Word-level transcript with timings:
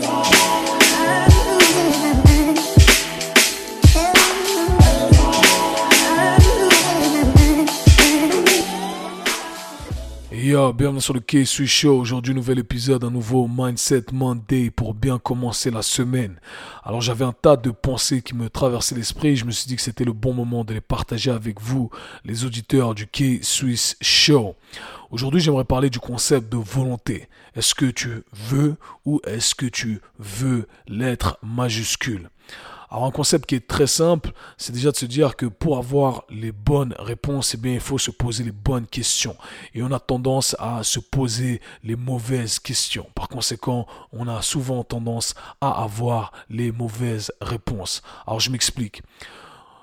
today. 0.00 0.35
Bienvenue 10.74 11.00
sur 11.00 11.14
le 11.14 11.20
K-Sui 11.20 11.66
Show. 11.68 11.98
Aujourd'hui, 12.00 12.34
nouvel 12.34 12.58
épisode, 12.58 13.04
un 13.04 13.10
nouveau 13.10 13.46
Mindset 13.46 14.06
Monday 14.12 14.70
pour 14.70 14.94
bien 14.94 15.18
commencer 15.18 15.70
la 15.70 15.82
semaine. 15.82 16.40
Alors, 16.82 17.00
j'avais 17.00 17.24
un 17.24 17.32
tas 17.32 17.56
de 17.56 17.70
pensées 17.70 18.20
qui 18.20 18.34
me 18.34 18.50
traversaient 18.50 18.96
l'esprit. 18.96 19.36
Je 19.36 19.44
me 19.44 19.50
suis 19.50 19.68
dit 19.68 19.76
que 19.76 19.82
c'était 19.82 20.04
le 20.04 20.12
bon 20.12 20.32
moment 20.32 20.64
de 20.64 20.74
les 20.74 20.80
partager 20.80 21.30
avec 21.30 21.60
vous, 21.60 21.90
les 22.24 22.44
auditeurs 22.44 22.94
du 22.94 23.06
K-Swiss 23.06 23.96
Show. 24.00 24.56
Aujourd'hui, 25.10 25.40
j'aimerais 25.40 25.64
parler 25.64 25.88
du 25.88 26.00
concept 26.00 26.50
de 26.50 26.56
volonté. 26.56 27.28
Est-ce 27.54 27.74
que 27.74 27.86
tu 27.86 28.22
veux 28.32 28.76
ou 29.04 29.20
est-ce 29.24 29.54
que 29.54 29.66
tu 29.66 30.00
veux 30.18 30.66
l'être 30.88 31.38
majuscule? 31.42 32.28
Alors 32.90 33.04
un 33.04 33.10
concept 33.10 33.46
qui 33.46 33.54
est 33.56 33.66
très 33.66 33.86
simple, 33.86 34.32
c'est 34.58 34.72
déjà 34.72 34.90
de 34.90 34.96
se 34.96 35.06
dire 35.06 35.36
que 35.36 35.46
pour 35.46 35.78
avoir 35.78 36.24
les 36.30 36.52
bonnes 36.52 36.94
réponses, 36.98 37.54
eh 37.54 37.56
bien 37.56 37.74
il 37.74 37.80
faut 37.80 37.98
se 37.98 38.10
poser 38.10 38.44
les 38.44 38.52
bonnes 38.52 38.86
questions. 38.86 39.36
Et 39.74 39.82
on 39.82 39.90
a 39.90 39.98
tendance 39.98 40.54
à 40.58 40.82
se 40.82 41.00
poser 41.00 41.60
les 41.82 41.96
mauvaises 41.96 42.58
questions. 42.58 43.06
Par 43.14 43.28
conséquent, 43.28 43.86
on 44.12 44.28
a 44.28 44.42
souvent 44.42 44.84
tendance 44.84 45.34
à 45.60 45.82
avoir 45.82 46.32
les 46.48 46.70
mauvaises 46.70 47.32
réponses. 47.40 48.02
Alors 48.26 48.40
je 48.40 48.50
m'explique. 48.50 49.02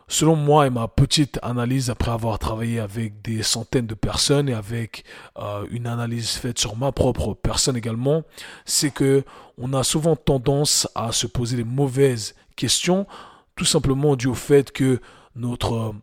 Selon 0.08 0.36
moi 0.36 0.68
et 0.68 0.70
ma 0.70 0.88
petite 0.88 1.40
analyse 1.42 1.90
après 1.90 2.12
avoir 2.12 2.38
travaillé 2.38 2.80
avec 2.80 3.22
des 3.22 3.42
centaines 3.42 3.88
de 3.88 3.96
personnes 3.96 4.50
et 4.50 4.54
avec 4.54 5.06
euh, 5.40 5.66
une 5.72 5.88
analyse 5.88 6.32
faite 6.32 6.60
sur 6.60 6.76
ma 6.76 6.92
propre 6.92 7.34
personne 7.34 7.78
également, 7.78 8.24
c'est 8.66 8.92
que 8.92 9.24
on 9.58 9.74
a 9.74 9.84
souvent 9.84 10.16
tendance 10.16 10.88
à 10.96 11.12
se 11.12 11.28
poser 11.28 11.58
les 11.58 11.64
mauvaises 11.64 12.36
question, 12.56 13.08
tout 13.56 13.66
simplement 13.66 14.16
dû 14.16 14.28
au 14.28 14.34
fait 14.34 14.72
que 14.72 15.00
notre 15.36 15.96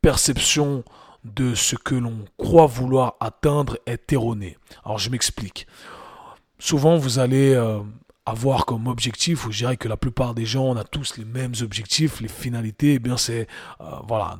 perception 0.00 0.84
de 1.24 1.54
ce 1.54 1.76
que 1.76 1.94
l'on 1.94 2.24
croit 2.36 2.66
vouloir 2.66 3.14
atteindre 3.20 3.78
est 3.86 4.12
erronée. 4.12 4.56
Alors 4.84 4.98
je 4.98 5.10
m'explique. 5.10 5.66
Souvent 6.58 6.96
vous 6.96 7.18
allez 7.18 7.54
euh, 7.54 7.80
avoir 8.30 8.66
comme 8.66 8.86
objectif, 8.86 9.46
ou 9.46 9.52
je 9.52 9.58
dirais 9.58 9.76
que 9.76 9.88
la 9.88 9.96
plupart 9.96 10.34
des 10.34 10.46
gens, 10.46 10.64
on 10.64 10.76
a 10.76 10.84
tous 10.84 11.16
les 11.16 11.24
mêmes 11.24 11.54
objectifs, 11.62 12.20
les 12.20 12.28
finalités, 12.28 12.94
eh 12.94 12.98
bien 12.98 13.16
c'est 13.16 13.46
euh, 13.80 13.84
voilà 14.06 14.38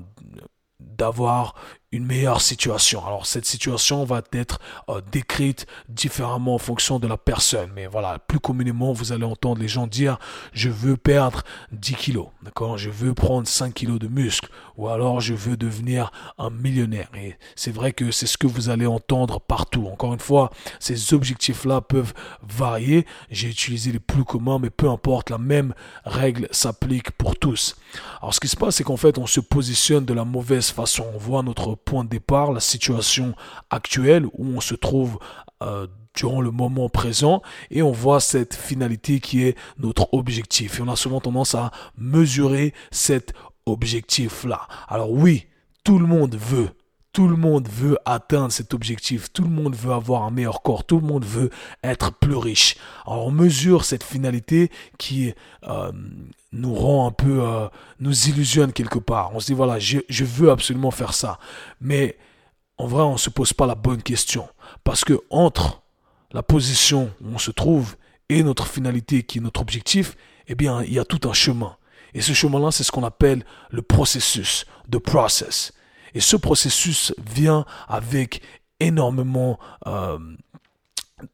d'avoir 0.80 1.54
une 1.90 2.04
meilleure 2.04 2.42
situation. 2.42 3.04
Alors 3.06 3.26
cette 3.26 3.46
situation 3.46 4.04
va 4.04 4.22
être 4.32 4.58
euh, 4.88 5.00
décrite 5.10 5.66
différemment 5.88 6.54
en 6.54 6.58
fonction 6.58 6.98
de 6.98 7.06
la 7.06 7.16
personne. 7.16 7.70
Mais 7.74 7.86
voilà, 7.86 8.18
plus 8.18 8.40
communément, 8.40 8.92
vous 8.92 9.12
allez 9.12 9.24
entendre 9.24 9.60
les 9.60 9.68
gens 9.68 9.86
dire 9.86 10.18
je 10.52 10.68
veux 10.68 10.96
perdre 10.96 11.42
10 11.72 11.94
kilos, 11.94 12.26
d'accord? 12.42 12.76
Je 12.76 12.90
veux 12.90 13.14
prendre 13.14 13.48
5 13.48 13.72
kilos 13.72 13.98
de 13.98 14.08
muscles 14.08 14.50
ou 14.76 14.88
alors 14.88 15.20
je 15.20 15.32
veux 15.32 15.56
devenir 15.56 16.12
un 16.36 16.50
millionnaire. 16.50 17.08
Et 17.16 17.36
c'est 17.56 17.72
vrai 17.72 17.92
que 17.92 18.10
c'est 18.10 18.26
ce 18.26 18.36
que 18.36 18.46
vous 18.46 18.68
allez 18.68 18.86
entendre 18.86 19.40
partout. 19.40 19.86
Encore 19.86 20.12
une 20.12 20.20
fois, 20.20 20.50
ces 20.80 21.14
objectifs-là 21.14 21.80
peuvent 21.80 22.12
varier. 22.42 23.06
J'ai 23.30 23.48
utilisé 23.48 23.92
les 23.92 23.98
plus 23.98 24.24
communs, 24.24 24.58
mais 24.58 24.70
peu 24.70 24.90
importe, 24.90 25.30
la 25.30 25.38
même 25.38 25.74
règle 26.04 26.48
s'applique 26.50 27.12
pour 27.12 27.36
tous. 27.36 27.76
Alors 28.20 28.34
ce 28.34 28.40
qui 28.40 28.48
se 28.48 28.56
passe, 28.56 28.76
c'est 28.76 28.84
qu'en 28.84 28.96
fait, 28.98 29.16
on 29.16 29.26
se 29.26 29.40
positionne 29.40 30.04
de 30.04 30.12
la 30.12 30.24
mauvaise 30.24 30.70
façon. 30.70 31.06
On 31.14 31.18
voit 31.18 31.42
notre 31.42 31.77
point 31.84 32.04
de 32.04 32.08
départ, 32.08 32.52
la 32.52 32.60
situation 32.60 33.34
actuelle 33.70 34.26
où 34.26 34.46
on 34.56 34.60
se 34.60 34.74
trouve 34.74 35.18
euh, 35.62 35.86
durant 36.14 36.40
le 36.40 36.50
moment 36.50 36.88
présent 36.88 37.42
et 37.70 37.82
on 37.82 37.92
voit 37.92 38.20
cette 38.20 38.54
finalité 38.54 39.20
qui 39.20 39.44
est 39.44 39.56
notre 39.78 40.12
objectif. 40.12 40.78
Et 40.78 40.82
on 40.82 40.88
a 40.88 40.96
souvent 40.96 41.20
tendance 41.20 41.54
à 41.54 41.70
mesurer 41.96 42.74
cet 42.90 43.32
objectif-là. 43.66 44.66
Alors 44.88 45.10
oui, 45.10 45.46
tout 45.84 45.98
le 45.98 46.06
monde 46.06 46.34
veut 46.34 46.70
tout 47.12 47.26
le 47.26 47.36
monde 47.36 47.68
veut 47.68 47.98
atteindre 48.04 48.52
cet 48.52 48.74
objectif, 48.74 49.32
tout 49.32 49.42
le 49.42 49.48
monde 49.48 49.74
veut 49.74 49.92
avoir 49.92 50.22
un 50.22 50.30
meilleur 50.30 50.62
corps, 50.62 50.84
tout 50.84 51.00
le 51.00 51.06
monde 51.06 51.24
veut 51.24 51.50
être 51.82 52.12
plus 52.12 52.36
riche. 52.36 52.76
Alors 53.06 53.26
on 53.26 53.30
mesure 53.30 53.84
cette 53.84 54.04
finalité 54.04 54.70
qui 54.98 55.34
euh, 55.64 55.90
nous 56.52 56.74
rend 56.74 57.06
un 57.08 57.10
peu, 57.10 57.42
euh, 57.42 57.68
nous 58.00 58.28
illusionne 58.28 58.72
quelque 58.72 58.98
part. 58.98 59.34
On 59.34 59.40
se 59.40 59.46
dit 59.46 59.54
voilà, 59.54 59.78
je, 59.78 60.24
veux 60.24 60.50
absolument 60.50 60.90
faire 60.90 61.14
ça. 61.14 61.38
Mais 61.80 62.18
en 62.76 62.86
vrai, 62.86 63.02
on 63.02 63.14
ne 63.14 63.18
se 63.18 63.30
pose 63.30 63.52
pas 63.52 63.66
la 63.66 63.74
bonne 63.74 64.02
question. 64.02 64.48
Parce 64.84 65.04
que 65.04 65.20
entre 65.30 65.82
la 66.32 66.42
position 66.42 67.10
où 67.22 67.34
on 67.34 67.38
se 67.38 67.50
trouve 67.50 67.96
et 68.28 68.42
notre 68.42 68.66
finalité 68.66 69.22
qui 69.22 69.38
est 69.38 69.40
notre 69.40 69.60
objectif, 69.60 70.14
eh 70.46 70.54
bien, 70.54 70.82
il 70.82 70.92
y 70.92 70.98
a 70.98 71.04
tout 71.04 71.28
un 71.28 71.32
chemin. 71.32 71.76
Et 72.14 72.20
ce 72.20 72.32
chemin-là, 72.32 72.70
c'est 72.70 72.84
ce 72.84 72.92
qu'on 72.92 73.04
appelle 73.04 73.44
le 73.70 73.82
processus, 73.82 74.66
the 74.90 74.98
process. 74.98 75.72
Et 76.14 76.20
ce 76.20 76.36
processus 76.36 77.14
vient 77.18 77.64
avec 77.88 78.42
énormément 78.80 79.58
euh, 79.86 80.18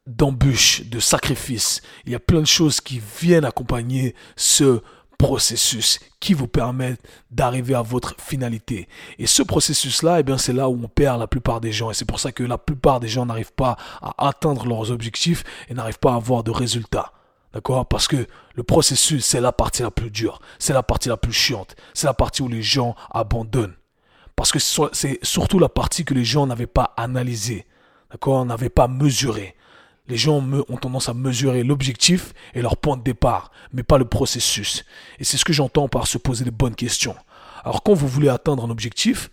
d'embûches, 0.07 0.85
de 0.87 1.01
sacrifices. 1.01 1.83
Il 2.07 2.13
y 2.13 2.15
a 2.15 2.21
plein 2.21 2.41
de 2.41 2.47
choses 2.47 2.81
qui 2.81 3.03
viennent 3.21 3.45
accompagner 3.45 4.15
ce 4.37 4.81
processus 5.19 6.01
qui 6.21 6.35
vous 6.35 6.49
permet 6.49 6.97
d'arriver 7.31 7.75
à 7.75 7.83
votre 7.83 8.15
finalité. 8.21 8.89
Et 9.19 9.27
ce 9.27 9.43
processus-là, 9.43 10.21
eh 10.21 10.23
bien, 10.23 10.39
c'est 10.39 10.53
là 10.53 10.69
où 10.69 10.79
on 10.83 10.89
perd 10.89 11.21
la 11.21 11.27
plupart 11.27 11.61
des 11.61 11.73
gens. 11.73 11.91
Et 11.91 11.95
c'est 11.95 12.05
pour 12.05 12.21
ça 12.21 12.33
que 12.33 12.43
la 12.43 12.59
plupart 12.59 13.01
des 13.01 13.09
gens 13.09 13.27
n'arrivent 13.27 13.53
pas 13.53 13.77
à 14.03 14.29
atteindre 14.29 14.67
leurs 14.67 14.91
objectifs 14.91 15.45
et 15.69 15.75
n'arrivent 15.75 15.99
pas 15.99 16.13
à 16.13 16.17
avoir 16.17 16.45
de 16.45 16.51
résultats. 16.51 17.13
D'accord? 17.53 17.87
Parce 17.87 18.09
que 18.09 18.27
le 18.55 18.63
processus, 18.65 19.25
c'est 19.25 19.41
la 19.41 19.53
partie 19.53 19.83
la 19.83 19.91
plus 19.91 20.11
dure. 20.11 20.41
C'est 20.59 20.73
la 20.73 20.83
partie 20.83 21.09
la 21.09 21.17
plus 21.17 21.33
chiante. 21.33 21.77
C'est 21.95 22.07
la 22.07 22.15
partie 22.15 22.43
où 22.43 22.49
les 22.49 22.63
gens 22.63 22.97
abandonnent. 23.11 23.77
Parce 24.37 24.53
que 24.53 24.59
c'est 24.59 25.19
surtout 25.23 25.59
la 25.59 25.69
partie 25.69 26.05
que 26.05 26.15
les 26.15 26.25
gens 26.25 26.47
n'avaient 26.47 26.67
pas 26.67 26.93
analysée, 26.97 27.67
d'accord, 28.11 28.45
n'avaient 28.45 28.69
pas 28.69 28.89
mesurée. 28.89 29.55
Les 30.07 30.17
gens 30.17 30.45
ont 30.69 30.77
tendance 30.77 31.09
à 31.09 31.15
mesurer 31.15 31.63
l'objectif 31.63 32.35
et 32.53 32.61
leur 32.61 32.77
point 32.77 32.97
de 32.97 33.03
départ, 33.03 33.51
mais 33.73 33.83
pas 33.83 33.97
le 33.97 34.05
processus. 34.05 34.85
Et 35.19 35.25
c'est 35.25 35.39
ce 35.39 35.45
que 35.45 35.55
j'entends 35.55 35.89
par 35.89 36.07
se 36.07 36.19
poser 36.19 36.45
les 36.45 36.51
bonnes 36.51 36.75
questions. 36.75 37.17
Alors 37.65 37.83
quand 37.83 37.95
vous 37.95 38.09
voulez 38.09 38.29
atteindre 38.29 38.65
un 38.65 38.71
objectif, 38.71 39.31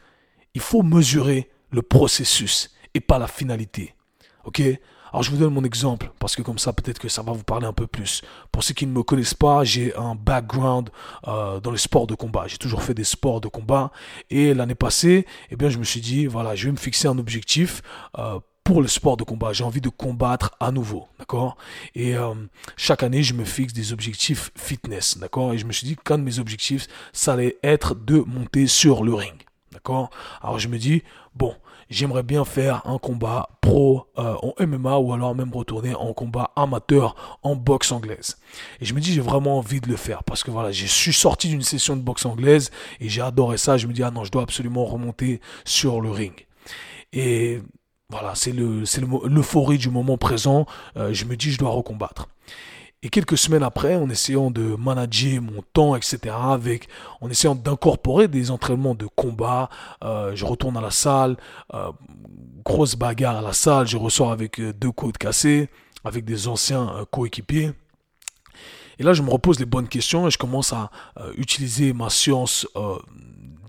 il 0.54 0.62
faut 0.62 0.82
mesurer 0.82 1.50
le 1.72 1.82
processus 1.82 2.72
et 2.94 3.02
pas 3.02 3.20
la 3.20 3.28
finalité. 3.28 3.96
Ok? 4.46 4.62
Alors 5.12 5.24
je 5.24 5.32
vous 5.32 5.38
donne 5.38 5.54
mon 5.54 5.64
exemple, 5.64 6.12
parce 6.20 6.36
que 6.36 6.42
comme 6.42 6.58
ça 6.58 6.74
peut-être 6.74 7.00
que 7.00 7.10
ça 7.10 7.22
va 7.22 7.32
vous 7.32 7.44
parler 7.44 7.68
un 7.68 7.74
peu 7.74 7.88
plus. 7.88 8.22
Pour 8.52 8.64
ceux 8.64 8.74
qui 8.74 8.86
ne 8.86 8.92
me 8.92 9.04
connaissent 9.04 9.34
pas, 9.34 9.64
j'ai 9.64 9.96
un 9.96 10.16
background 10.16 10.90
euh, 11.28 11.60
dans 11.60 11.72
les 11.72 11.78
sports 11.78 12.08
de 12.08 12.16
combat. 12.16 12.46
J'ai 12.48 12.58
toujours 12.58 12.84
fait 12.84 12.94
des 12.94 13.04
sports 13.04 13.42
de 13.42 13.48
combat. 13.48 13.92
Et 14.30 14.54
l'année 14.54 14.76
passée, 14.76 15.26
eh 15.50 15.56
bien, 15.56 15.70
je 15.70 15.78
me 15.78 15.84
suis 15.84 16.02
dit, 16.02 16.26
voilà, 16.28 16.56
je 16.56 16.66
vais 16.66 16.72
me 16.72 16.78
fixer 16.78 17.08
un 17.08 17.18
objectif. 17.18 17.82
Euh, 18.18 18.40
pour 18.64 18.82
le 18.82 18.88
sport 18.88 19.18
de 19.18 19.24
combat. 19.24 19.54
J'ai 19.54 19.64
envie 19.64 19.82
de 19.82 19.90
combattre 19.90 20.52
à 20.60 20.72
nouveau, 20.72 21.08
d'accord? 21.18 21.58
Et 21.96 22.16
euh, 22.16 22.34
chaque 22.78 23.04
année, 23.04 23.24
je 23.24 23.34
me 23.34 23.44
fixe 23.44 23.74
des 23.74 23.92
objectifs 23.92 24.52
fitness, 24.56 25.18
d'accord? 25.18 25.54
Et 25.54 25.58
je 25.58 25.66
me 25.66 25.72
suis 25.72 25.88
dit 25.88 25.98
qu'un 25.98 26.18
de 26.20 26.24
mes 26.24 26.40
objectifs, 26.40 26.88
ça 27.12 27.34
allait 27.34 27.58
être 27.64 27.96
de 27.96 28.20
monter 28.20 28.68
sur 28.68 29.04
le 29.04 29.14
ring, 29.14 29.34
d'accord? 29.72 30.12
Alors 30.42 30.60
je 30.60 30.68
me 30.68 30.78
dis, 30.78 31.04
bon, 31.36 31.56
j'aimerais 31.92 32.24
bien 32.24 32.46
faire 32.46 32.82
un 32.86 32.98
combat 32.98 33.50
pro 33.60 34.08
euh, 34.18 34.36
en 34.42 34.66
MMA 34.66 34.98
ou 34.98 35.14
alors 35.14 35.36
même 35.36 35.54
retourner 35.54 35.94
en 35.94 36.14
combat 36.14 36.52
amateur 36.56 37.38
en 37.44 37.56
boxe 37.56 37.92
anglaise. 37.92 38.38
Et 38.80 38.86
je 38.86 38.96
me 38.96 39.00
dis 39.00 39.14
j'ai 39.14 39.22
vraiment 39.22 39.60
envie 39.60 39.82
de 39.82 39.90
le 39.90 39.98
faire 39.98 40.24
parce 40.24 40.44
que 40.44 40.50
voilà, 40.50 40.72
je 40.72 40.86
suis 40.88 41.14
sorti 41.14 41.50
d'une 41.50 41.62
session 41.62 41.96
de 41.96 42.02
boxe 42.02 42.26
anglaise 42.26 42.72
et 43.00 43.10
j'ai 43.10 43.22
adoré 43.22 43.58
ça. 43.58 43.78
Je 43.78 43.86
me 43.86 43.94
dis 43.94 44.02
ah 44.02 44.10
non, 44.10 44.24
je 44.24 44.32
dois 44.32 44.42
absolument 44.42 44.86
remonter 44.86 45.42
sur 45.66 46.02
le 46.02 46.10
ring. 46.10 46.48
Et 47.14 47.62
voilà, 48.10 48.36
c'est 48.36 48.54
le 48.54 48.84
l'euphorie 49.28 49.78
du 49.78 49.90
moment 49.90 50.18
présent. 50.18 50.66
Euh, 50.98 51.14
je 51.14 51.26
me 51.26 51.36
dis 51.36 51.52
je 51.52 51.60
dois 51.60 51.72
recombattre. 51.72 52.28
Et 53.04 53.10
quelques 53.10 53.38
semaines 53.38 53.64
après, 53.64 53.96
en 53.96 54.10
essayant 54.10 54.52
de 54.52 54.76
manager 54.76 55.42
mon 55.42 55.64
temps, 55.74 55.96
etc., 55.96 56.20
avec, 56.40 56.88
en 57.20 57.32
essayant 57.32 57.56
d'incorporer 57.56 58.28
des 58.28 58.52
entraînements 58.52 58.94
de 58.94 59.08
combat, 59.08 59.70
euh, 60.04 60.36
je 60.36 60.46
retourne 60.46 60.78
à 60.78 60.82
la 60.82 60.92
salle, 60.92 61.36
euh, 61.74 61.92
grosse 62.64 62.96
bagarre 62.96 63.38
à 63.38 63.42
la 63.42 63.54
salle, 63.54 63.88
je 63.88 63.98
ressors 63.98 64.32
avec 64.32 64.60
euh, 64.60 64.72
deux 64.72 64.92
côtes 64.92 65.18
cassées, 65.18 65.68
avec 66.04 66.26
des 66.26 66.48
anciens 66.48 67.06
coéquipiers. 67.10 67.72
Et 69.00 69.04
là, 69.04 69.14
je 69.14 69.24
me 69.24 69.32
repose 69.32 69.60
les 69.60 69.66
bonnes 69.66 69.88
questions 69.88 70.28
et 70.28 70.32
je 70.32 70.38
commence 70.38 70.74
à 70.74 70.92
utiliser 71.36 71.94
ma 71.94 72.10
science 72.10 72.68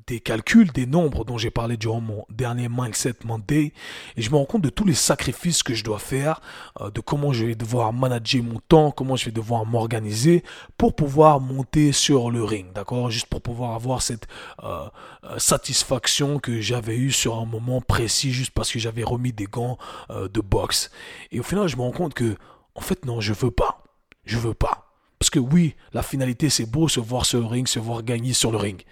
des 0.06 0.20
calculs, 0.20 0.70
des 0.72 0.86
nombres 0.86 1.24
dont 1.24 1.38
j'ai 1.38 1.50
parlé 1.50 1.76
durant 1.76 2.00
mon 2.00 2.24
dernier 2.30 2.68
Mindset 2.68 3.16
Monday, 3.24 3.72
et 4.16 4.22
je 4.22 4.30
me 4.30 4.36
rends 4.36 4.44
compte 4.44 4.62
de 4.62 4.68
tous 4.68 4.84
les 4.84 4.94
sacrifices 4.94 5.62
que 5.62 5.74
je 5.74 5.84
dois 5.84 5.98
faire, 5.98 6.40
euh, 6.80 6.90
de 6.90 7.00
comment 7.00 7.32
je 7.32 7.46
vais 7.46 7.54
devoir 7.54 7.92
manager 7.92 8.42
mon 8.42 8.60
temps, 8.68 8.90
comment 8.90 9.16
je 9.16 9.26
vais 9.26 9.30
devoir 9.30 9.66
m'organiser 9.66 10.42
pour 10.76 10.94
pouvoir 10.94 11.40
monter 11.40 11.92
sur 11.92 12.30
le 12.30 12.42
ring, 12.42 12.72
d'accord? 12.72 13.10
Juste 13.10 13.26
pour 13.26 13.42
pouvoir 13.42 13.74
avoir 13.74 14.02
cette 14.02 14.26
euh, 14.62 14.88
euh, 15.24 15.38
satisfaction 15.38 16.38
que 16.38 16.60
j'avais 16.60 16.96
eue 16.96 17.12
sur 17.12 17.38
un 17.38 17.46
moment 17.46 17.80
précis, 17.80 18.32
juste 18.32 18.52
parce 18.52 18.70
que 18.70 18.78
j'avais 18.78 19.04
remis 19.04 19.32
des 19.32 19.46
gants 19.46 19.78
de 20.10 20.40
boxe. 20.40 20.90
Et 21.30 21.40
au 21.40 21.42
final, 21.42 21.68
je 21.68 21.76
me 21.76 21.82
rends 21.82 21.92
compte 21.92 22.14
que, 22.14 22.36
en 22.74 22.80
fait, 22.80 23.04
non, 23.04 23.20
je 23.20 23.32
veux 23.32 23.50
pas 23.50 23.82
Je 24.24 24.38
veux 24.38 24.54
pas. 24.54 24.92
Parce 25.18 25.30
que 25.30 25.38
oui, 25.38 25.76
la 25.92 26.02
finalité, 26.02 26.50
c'est 26.50 26.66
beau 26.66 26.88
se 26.88 27.00
voir 27.00 27.26
sur 27.26 27.40
le 27.40 27.46
ring, 27.46 27.68
se 27.68 27.78
voir 27.78 28.02
gagner 28.02 28.32
sur 28.32 28.50
le 28.50 28.58
ring. 28.58 28.82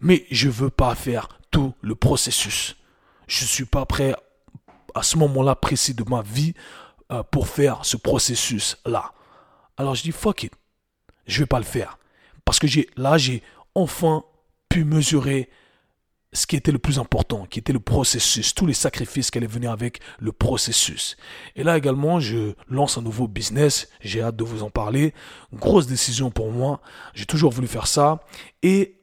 Mais 0.00 0.26
je 0.30 0.48
veux 0.48 0.70
pas 0.70 0.94
faire 0.94 1.28
tout 1.50 1.74
le 1.80 1.94
processus. 1.94 2.76
Je 3.26 3.44
suis 3.44 3.64
pas 3.64 3.86
prêt 3.86 4.14
à 4.94 5.02
ce 5.02 5.16
moment-là 5.18 5.54
précis 5.54 5.94
de 5.94 6.04
ma 6.08 6.22
vie 6.22 6.54
euh, 7.12 7.22
pour 7.22 7.48
faire 7.48 7.84
ce 7.84 7.96
processus-là. 7.96 9.12
Alors 9.76 9.94
je 9.94 10.02
dis 10.02 10.12
fuck 10.12 10.44
it. 10.44 10.52
Je 11.26 11.40
vais 11.40 11.46
pas 11.46 11.58
le 11.58 11.64
faire. 11.64 11.98
Parce 12.44 12.58
que 12.58 12.66
j'ai 12.66 12.88
là, 12.96 13.18
j'ai 13.18 13.42
enfin 13.74 14.24
pu 14.68 14.84
mesurer 14.84 15.48
ce 16.32 16.46
qui 16.46 16.54
était 16.54 16.70
le 16.70 16.78
plus 16.78 16.98
important, 16.98 17.44
qui 17.46 17.58
était 17.58 17.72
le 17.72 17.80
processus, 17.80 18.54
tous 18.54 18.66
les 18.66 18.74
sacrifices 18.74 19.30
qui 19.30 19.38
allaient 19.38 19.46
venir 19.48 19.72
avec 19.72 20.00
le 20.20 20.30
processus. 20.32 21.16
Et 21.56 21.64
là 21.64 21.76
également, 21.76 22.20
je 22.20 22.54
lance 22.68 22.98
un 22.98 23.02
nouveau 23.02 23.26
business, 23.26 23.88
j'ai 24.00 24.22
hâte 24.22 24.36
de 24.36 24.44
vous 24.44 24.62
en 24.62 24.70
parler. 24.70 25.12
Grosse 25.52 25.88
décision 25.88 26.30
pour 26.30 26.52
moi, 26.52 26.80
j'ai 27.14 27.26
toujours 27.26 27.50
voulu 27.50 27.66
faire 27.66 27.88
ça. 27.88 28.20
Et 28.62 29.00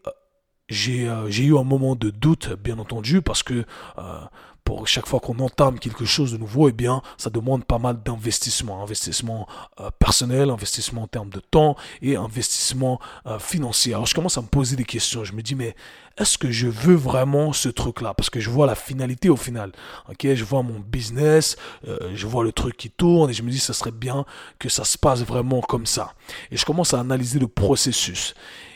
euh, 0.71 1.07
euh, 1.07 1.27
j'ai 1.29 1.43
eu 1.43 1.57
un 1.57 1.63
moment 1.63 1.95
de 1.95 2.09
doute, 2.09 2.49
bien 2.63 2.79
entendu, 2.79 3.21
parce 3.21 3.43
que 3.43 3.65
euh, 3.97 4.19
pour 4.63 4.85
chaque 4.85 5.05
fois 5.05 5.21
qu'on 5.21 5.39
entame 5.39 5.79
quelque 5.79 6.03
chose 6.03 6.33
de 6.33 6.37
nouveau, 6.37 6.67
eh 6.67 6.73
bien, 6.73 7.01
ça 7.17 7.29
demande 7.29 7.63
pas 7.63 7.79
mal 7.79 8.03
d'investissement. 8.03 8.83
Investissement 8.83 9.47
euh, 9.79 9.89
personnel, 9.97 10.49
investissement 10.49 11.03
en 11.03 11.07
termes 11.07 11.29
de 11.29 11.39
temps 11.39 11.77
et 12.01 12.17
investissement 12.17 12.99
euh, 13.27 13.39
financier. 13.39 13.93
Alors, 13.93 14.05
je 14.07 14.13
commence 14.13 14.37
à 14.37 14.41
me 14.41 14.47
poser 14.47 14.75
des 14.75 14.83
questions. 14.83 15.23
Je 15.23 15.31
me 15.31 15.41
dis, 15.41 15.55
mais 15.55 15.73
est-ce 16.17 16.37
que 16.37 16.51
je 16.51 16.67
veux 16.67 16.95
vraiment 16.95 17.53
ce 17.53 17.69
truc-là? 17.69 18.13
Parce 18.13 18.29
que 18.29 18.41
je 18.41 18.49
vois 18.49 18.65
la 18.65 18.75
finalité 18.75 19.29
au 19.29 19.37
final. 19.37 19.71
Ok, 20.09 20.27
je 20.33 20.43
vois 20.43 20.63
mon 20.63 20.79
business, 20.79 21.55
euh, 21.87 22.11
je 22.13 22.27
vois 22.27 22.43
le 22.43 22.51
truc 22.51 22.75
qui 22.75 22.89
tourne 22.89 23.29
et 23.29 23.33
je 23.33 23.43
me 23.43 23.49
dis, 23.49 23.59
ça 23.59 23.71
serait 23.71 23.91
bien 23.91 24.25
que 24.59 24.67
ça 24.67 24.83
se 24.83 24.97
passe 24.97 25.21
vraiment 25.23 25.61
comme 25.61 25.85
ça. 25.85 26.13
Et 26.51 26.57
je 26.57 26.65
commence 26.65 26.93
à 26.93 26.99
analyser 26.99 27.39
le 27.39 27.47
processus. 27.47 28.33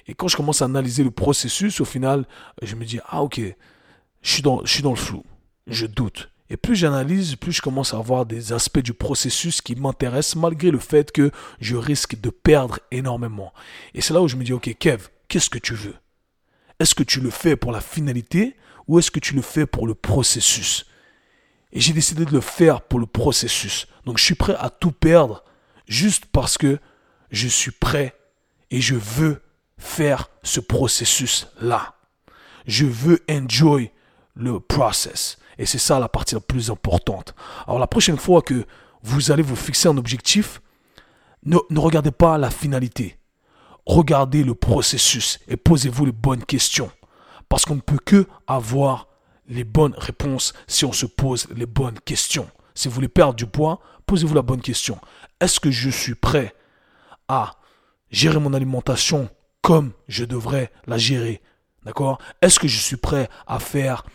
Et 0.07 0.13
quand 0.13 0.27
je 0.27 0.38
commence 0.38 0.62
à 0.62 0.65
analyser 0.65 1.03
le 1.03 1.12
processus, 1.12 1.81
au 1.81 1.86
final, 1.86 2.25
je 2.62 2.75
me 2.75 2.86
dis, 2.86 3.00
ah 3.07 3.21
ok, 3.21 3.42
je 4.21 4.31
suis 4.31 4.42
dans, 4.42 4.63
je 4.65 4.71
suis 4.71 4.83
dans 4.83 4.92
le 4.92 4.98
flou 4.98 5.24
je 5.68 5.86
doute. 5.86 6.30
Et 6.50 6.57
plus 6.57 6.75
j'analyse, 6.75 7.38
plus 7.38 7.53
je 7.53 7.62
commence 7.62 7.94
à 7.94 7.98
avoir 7.98 8.25
des 8.25 8.51
aspects 8.51 8.80
du 8.80 8.94
processus 8.94 9.62
qui 9.62 9.75
m'intéressent 9.75 10.36
malgré 10.36 10.69
le 10.69 10.80
fait 10.80 11.12
que 11.12 11.31
je 11.62 11.77
risque 11.77 12.19
de 12.19 12.30
perdre 12.30 12.80
énormément. 12.92 13.53
Et 13.94 14.01
c'est 14.01 14.13
là 14.13 14.21
où 14.21 14.27
je 14.27 14.36
me 14.36 14.44
dis, 14.44 14.51
ok 14.51 14.75
Kev, 14.77 15.07
qu'est-ce 15.30 15.50
que 15.50 15.59
tu 15.59 15.74
veux? 15.74 15.95
Est-ce 16.80 16.94
que 16.94 17.04
tu 17.04 17.21
le 17.21 17.30
fais 17.30 17.56
pour 17.56 17.71
la 17.71 17.80
finalité 17.80 18.57
ou 18.88 19.00
est-ce 19.00 19.12
que 19.12 19.19
tu 19.19 19.33
le 19.33 19.42
fais 19.42 19.65
pour 19.65 19.88
le 19.88 19.95
processus? 19.95 20.86
Et 21.71 21.80
j'ai 21.80 21.94
décidé 21.94 22.25
de 22.25 22.33
le 22.33 22.42
faire 22.42 22.81
pour 22.81 23.00
le 23.00 23.06
processus. 23.06 23.88
Donc 24.06 24.18
je 24.18 24.25
suis 24.25 24.36
prêt 24.36 24.56
à 24.59 24.69
tout 24.69 24.92
perdre 24.92 25.45
juste 25.88 26.25
parce 26.25 26.57
que 26.57 26.80
je 27.30 27.47
suis 27.47 27.71
prêt 27.71 28.13
et 28.71 28.81
je 28.81 28.95
veux 28.95 29.42
faire 29.81 30.30
ce 30.44 30.60
processus-là. 30.60 31.95
Je 32.66 32.86
veux 32.86 33.19
enjoy 33.30 33.92
le 34.36 34.60
process. 34.60 35.38
Et 35.57 35.66
c'est 35.66 35.80
ça 35.80 36.00
la 36.00 36.07
partie 36.07 36.36
la 36.36 36.42
plus 36.42 36.69
importante. 36.69 37.36
Alors 37.68 37.80
la 37.80 37.88
prochaine 37.88 38.18
fois 38.18 38.42
que 38.42 38.66
vous 39.04 39.31
allez 39.31 39.44
vous 39.44 39.56
fixer 39.56 39.88
un 39.88 39.98
objectif, 39.98 40.62
ne, 41.44 41.57
regardez 41.75 42.12
pas 42.12 42.38
la 42.38 42.51
finalité. 42.51 43.18
Regardez 43.86 44.44
le 44.44 44.54
processus 44.54 45.39
et 45.48 45.57
posez-vous 45.57 46.06
les 46.06 46.12
bonnes 46.12 46.45
questions. 46.45 46.92
Parce 47.50 47.66
qu'on 47.66 47.75
ne 47.75 47.81
peut 47.81 48.00
que 48.06 48.28
avoir 48.48 49.07
les 49.48 49.63
bonnes 49.63 49.95
réponses 49.98 50.54
si 50.68 50.86
on 50.86 50.94
se 50.94 51.07
pose 51.07 51.48
les 51.56 51.66
bonnes 51.66 52.00
questions. 52.00 52.48
Si 52.75 52.88
vous 52.88 52.94
voulez 52.94 53.10
perdre 53.10 53.33
du 53.33 53.48
poids, 53.48 53.81
posez-vous 54.06 54.36
la 54.36 54.44
bonne 54.44 54.62
question. 54.62 55.00
Est-ce 55.39 55.60
que 55.60 55.72
je 55.72 55.89
suis 55.89 56.16
prêt 56.16 56.54
à 57.28 57.56
gérer 58.12 58.39
mon 58.39 58.54
alimentation 58.54 59.30
comme 59.61 59.91
je 60.07 60.25
devrais 60.25 60.71
la 60.87 60.97
gérer 60.97 61.41
D'accord? 61.85 62.19
Est-ce 62.41 62.59
que 62.59 62.67
je 62.67 62.77
suis 62.77 62.97
prêt 62.97 63.27
à 63.47 63.59
faire 63.59 64.05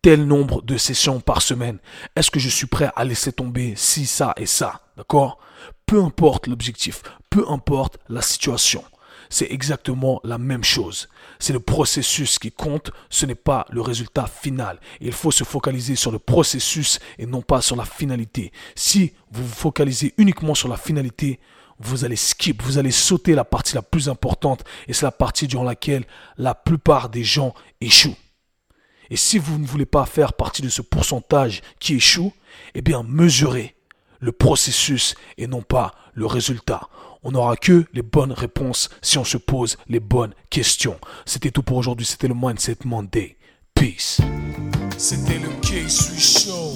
tel 0.00 0.24
nombre 0.24 0.62
de 0.62 0.76
sessions 0.76 1.20
par 1.20 1.42
semaine? 1.42 1.78
Est-ce 2.16 2.30
que 2.30 2.40
je 2.40 2.48
suis 2.48 2.66
prêt 2.66 2.90
à 2.96 3.04
laisser 3.04 3.32
tomber 3.32 3.74
si 3.76 4.06
ça 4.06 4.32
et 4.36 4.46
ça? 4.46 4.80
D'accord? 4.96 5.38
Peu 5.84 6.02
importe 6.02 6.46
l'objectif, 6.46 7.02
peu 7.28 7.44
importe 7.50 7.98
la 8.08 8.22
situation, 8.22 8.82
c'est 9.28 9.50
exactement 9.50 10.20
la 10.24 10.38
même 10.38 10.64
chose. 10.64 11.08
C'est 11.38 11.52
le 11.52 11.60
processus 11.60 12.38
qui 12.38 12.50
compte, 12.50 12.90
ce 13.10 13.26
n'est 13.26 13.34
pas 13.34 13.66
le 13.70 13.82
résultat 13.82 14.26
final. 14.26 14.80
Il 15.00 15.12
faut 15.12 15.30
se 15.30 15.44
focaliser 15.44 15.94
sur 15.94 16.10
le 16.10 16.18
processus 16.18 16.98
et 17.18 17.26
non 17.26 17.42
pas 17.42 17.60
sur 17.60 17.76
la 17.76 17.84
finalité. 17.84 18.50
Si 18.74 19.12
vous 19.30 19.44
vous 19.44 19.54
focalisez 19.54 20.14
uniquement 20.16 20.54
sur 20.54 20.68
la 20.68 20.78
finalité, 20.78 21.38
vous 21.84 22.04
allez 22.04 22.16
skip, 22.16 22.62
vous 22.62 22.78
allez 22.78 22.90
sauter 22.90 23.34
la 23.34 23.44
partie 23.44 23.74
la 23.74 23.82
plus 23.82 24.08
importante 24.08 24.64
et 24.88 24.92
c'est 24.92 25.06
la 25.06 25.12
partie 25.12 25.46
durant 25.46 25.64
laquelle 25.64 26.04
la 26.36 26.54
plupart 26.54 27.08
des 27.08 27.24
gens 27.24 27.54
échouent. 27.80 28.16
Et 29.10 29.16
si 29.16 29.38
vous 29.38 29.58
ne 29.58 29.66
voulez 29.66 29.86
pas 29.86 30.06
faire 30.06 30.32
partie 30.32 30.62
de 30.62 30.68
ce 30.68 30.80
pourcentage 30.80 31.60
qui 31.78 31.94
échoue, 31.94 32.32
eh 32.74 32.82
bien 32.82 33.02
mesurez 33.02 33.74
le 34.20 34.32
processus 34.32 35.14
et 35.36 35.46
non 35.46 35.62
pas 35.62 35.94
le 36.14 36.26
résultat. 36.26 36.88
On 37.22 37.32
n'aura 37.32 37.56
que 37.56 37.84
les 37.92 38.02
bonnes 38.02 38.32
réponses 38.32 38.88
si 39.00 39.18
on 39.18 39.24
se 39.24 39.36
pose 39.36 39.76
les 39.88 40.00
bonnes 40.00 40.34
questions. 40.50 40.98
C'était 41.26 41.50
tout 41.50 41.62
pour 41.62 41.76
aujourd'hui, 41.76 42.06
c'était 42.06 42.28
le 42.28 42.34
Mindset 42.34 42.78
Monday. 42.84 43.36
Peace. 43.74 44.20
C'était 44.98 45.38
le 45.38 45.48
K-Sui 45.60 46.20
Show. 46.20 46.72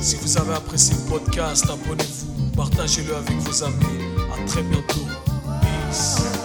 Si 0.00 0.16
vous 0.16 0.38
avez 0.38 0.54
apprécié 0.54 0.94
le 0.96 1.10
podcast, 1.10 1.64
abonnez-vous, 1.68 2.35
Partagez-le 2.56 3.14
avec 3.14 3.36
vos 3.38 3.64
amis. 3.64 3.84
À 4.32 4.46
très 4.46 4.62
bientôt. 4.62 5.06
Peace. 5.60 6.35